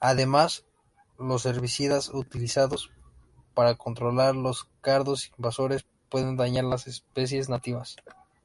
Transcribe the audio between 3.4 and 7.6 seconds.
para controlar los cardos invasores pueden dañar las especies